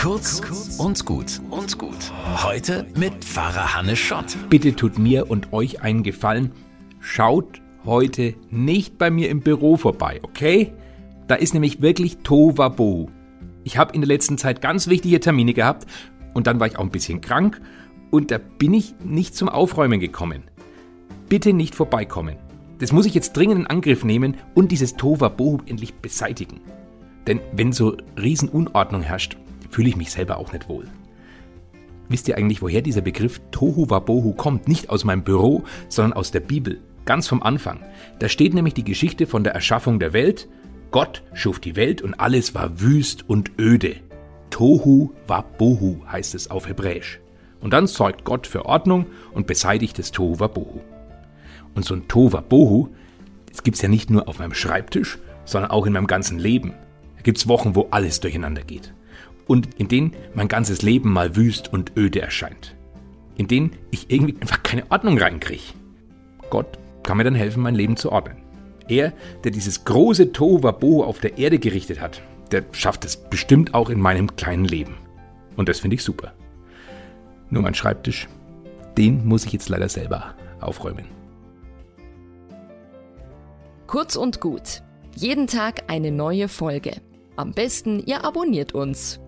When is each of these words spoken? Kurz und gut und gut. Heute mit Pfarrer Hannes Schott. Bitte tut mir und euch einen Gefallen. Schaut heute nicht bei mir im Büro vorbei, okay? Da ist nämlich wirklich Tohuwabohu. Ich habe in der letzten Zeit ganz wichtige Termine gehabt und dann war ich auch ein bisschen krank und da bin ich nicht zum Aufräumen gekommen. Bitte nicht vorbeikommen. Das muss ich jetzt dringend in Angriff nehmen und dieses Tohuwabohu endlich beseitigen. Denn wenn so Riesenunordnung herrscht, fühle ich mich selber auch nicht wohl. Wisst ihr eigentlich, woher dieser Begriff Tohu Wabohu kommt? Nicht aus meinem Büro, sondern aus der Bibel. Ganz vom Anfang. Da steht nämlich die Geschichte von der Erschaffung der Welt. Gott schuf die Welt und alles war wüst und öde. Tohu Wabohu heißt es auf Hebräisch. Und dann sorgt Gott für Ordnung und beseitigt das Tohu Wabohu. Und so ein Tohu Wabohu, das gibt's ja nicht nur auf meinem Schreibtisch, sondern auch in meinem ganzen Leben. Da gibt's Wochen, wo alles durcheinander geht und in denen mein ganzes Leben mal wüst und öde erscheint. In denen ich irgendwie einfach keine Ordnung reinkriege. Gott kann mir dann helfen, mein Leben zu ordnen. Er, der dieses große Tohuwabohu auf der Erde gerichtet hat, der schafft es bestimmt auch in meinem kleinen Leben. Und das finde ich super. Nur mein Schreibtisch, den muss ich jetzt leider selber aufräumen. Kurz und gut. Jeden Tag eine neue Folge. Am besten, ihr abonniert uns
Kurz 0.00 0.40
und 0.78 1.04
gut 1.04 1.42
und 1.50 1.76
gut. 1.76 2.10
Heute 2.42 2.86
mit 2.96 3.22
Pfarrer 3.22 3.74
Hannes 3.74 3.98
Schott. 3.98 4.34
Bitte 4.48 4.74
tut 4.74 4.98
mir 4.98 5.30
und 5.30 5.52
euch 5.52 5.82
einen 5.82 6.02
Gefallen. 6.02 6.52
Schaut 7.00 7.60
heute 7.84 8.32
nicht 8.48 8.96
bei 8.96 9.10
mir 9.10 9.28
im 9.28 9.40
Büro 9.40 9.76
vorbei, 9.76 10.20
okay? 10.22 10.72
Da 11.28 11.34
ist 11.34 11.52
nämlich 11.52 11.82
wirklich 11.82 12.16
Tohuwabohu. 12.22 13.08
Ich 13.62 13.76
habe 13.76 13.94
in 13.94 14.00
der 14.00 14.08
letzten 14.08 14.38
Zeit 14.38 14.62
ganz 14.62 14.88
wichtige 14.88 15.20
Termine 15.20 15.52
gehabt 15.52 15.86
und 16.32 16.46
dann 16.46 16.60
war 16.60 16.66
ich 16.66 16.78
auch 16.78 16.84
ein 16.84 16.90
bisschen 16.90 17.20
krank 17.20 17.60
und 18.10 18.30
da 18.30 18.38
bin 18.38 18.72
ich 18.72 18.94
nicht 19.04 19.36
zum 19.36 19.50
Aufräumen 19.50 20.00
gekommen. 20.00 20.44
Bitte 21.28 21.52
nicht 21.52 21.74
vorbeikommen. 21.74 22.36
Das 22.78 22.92
muss 22.92 23.04
ich 23.04 23.12
jetzt 23.12 23.36
dringend 23.36 23.60
in 23.60 23.66
Angriff 23.66 24.02
nehmen 24.02 24.38
und 24.54 24.72
dieses 24.72 24.94
Tohuwabohu 24.94 25.58
endlich 25.66 25.92
beseitigen. 25.96 26.62
Denn 27.26 27.40
wenn 27.52 27.74
so 27.74 27.98
Riesenunordnung 28.16 29.02
herrscht, 29.02 29.36
fühle 29.70 29.88
ich 29.88 29.96
mich 29.96 30.10
selber 30.10 30.38
auch 30.38 30.52
nicht 30.52 30.68
wohl. 30.68 30.86
Wisst 32.10 32.26
ihr 32.26 32.36
eigentlich, 32.36 32.60
woher 32.60 32.82
dieser 32.82 33.02
Begriff 33.02 33.40
Tohu 33.52 33.88
Wabohu 33.88 34.32
kommt? 34.32 34.66
Nicht 34.66 34.90
aus 34.90 35.04
meinem 35.04 35.22
Büro, 35.22 35.62
sondern 35.88 36.12
aus 36.12 36.32
der 36.32 36.40
Bibel. 36.40 36.80
Ganz 37.04 37.28
vom 37.28 37.40
Anfang. 37.40 37.84
Da 38.18 38.28
steht 38.28 38.52
nämlich 38.52 38.74
die 38.74 38.84
Geschichte 38.84 39.28
von 39.28 39.44
der 39.44 39.54
Erschaffung 39.54 40.00
der 40.00 40.12
Welt. 40.12 40.48
Gott 40.90 41.22
schuf 41.34 41.60
die 41.60 41.76
Welt 41.76 42.02
und 42.02 42.14
alles 42.14 42.52
war 42.52 42.80
wüst 42.80 43.28
und 43.28 43.52
öde. 43.60 43.94
Tohu 44.50 45.12
Wabohu 45.28 46.00
heißt 46.10 46.34
es 46.34 46.50
auf 46.50 46.66
Hebräisch. 46.68 47.20
Und 47.60 47.72
dann 47.72 47.86
sorgt 47.86 48.24
Gott 48.24 48.48
für 48.48 48.66
Ordnung 48.66 49.06
und 49.32 49.46
beseitigt 49.46 49.96
das 49.96 50.10
Tohu 50.10 50.40
Wabohu. 50.40 50.80
Und 51.76 51.84
so 51.84 51.94
ein 51.94 52.08
Tohu 52.08 52.32
Wabohu, 52.32 52.88
das 53.48 53.62
gibt's 53.62 53.82
ja 53.82 53.88
nicht 53.88 54.10
nur 54.10 54.26
auf 54.26 54.40
meinem 54.40 54.54
Schreibtisch, 54.54 55.18
sondern 55.44 55.70
auch 55.70 55.86
in 55.86 55.92
meinem 55.92 56.08
ganzen 56.08 56.40
Leben. 56.40 56.74
Da 57.16 57.22
gibt's 57.22 57.46
Wochen, 57.46 57.76
wo 57.76 57.86
alles 57.92 58.18
durcheinander 58.18 58.62
geht 58.62 58.92
und 59.50 59.80
in 59.80 59.88
denen 59.88 60.12
mein 60.32 60.46
ganzes 60.46 60.82
Leben 60.82 61.12
mal 61.12 61.34
wüst 61.34 61.72
und 61.72 61.96
öde 61.96 62.22
erscheint. 62.22 62.76
In 63.36 63.48
denen 63.48 63.72
ich 63.90 64.08
irgendwie 64.08 64.40
einfach 64.40 64.62
keine 64.62 64.88
Ordnung 64.92 65.18
reinkriege. 65.18 65.74
Gott 66.50 66.78
kann 67.02 67.16
mir 67.16 67.24
dann 67.24 67.34
helfen, 67.34 67.60
mein 67.60 67.74
Leben 67.74 67.96
zu 67.96 68.12
ordnen. 68.12 68.36
Er, 68.86 69.12
der 69.42 69.50
dieses 69.50 69.84
große 69.84 70.30
Tohuwabohu 70.30 71.02
auf 71.02 71.18
der 71.18 71.36
Erde 71.36 71.58
gerichtet 71.58 72.00
hat, 72.00 72.22
der 72.52 72.62
schafft 72.70 73.04
es 73.04 73.16
bestimmt 73.16 73.74
auch 73.74 73.90
in 73.90 74.00
meinem 74.00 74.36
kleinen 74.36 74.66
Leben. 74.66 74.94
Und 75.56 75.68
das 75.68 75.80
finde 75.80 75.96
ich 75.96 76.04
super. 76.04 76.32
Nur 77.48 77.62
mein 77.62 77.74
Schreibtisch, 77.74 78.28
den 78.96 79.26
muss 79.26 79.44
ich 79.44 79.52
jetzt 79.52 79.68
leider 79.68 79.88
selber 79.88 80.36
aufräumen. 80.60 81.06
Kurz 83.88 84.14
und 84.14 84.40
gut. 84.40 84.82
Jeden 85.16 85.48
Tag 85.48 85.90
eine 85.90 86.12
neue 86.12 86.46
Folge. 86.46 86.92
Am 87.34 87.50
besten, 87.50 87.98
ihr 88.06 88.24
abonniert 88.24 88.74
uns 88.74 89.18